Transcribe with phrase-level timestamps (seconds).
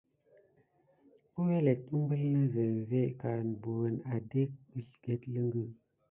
[1.41, 5.63] Əwelet umbul na zenve ka an buwune adek əsleget ləŋgə.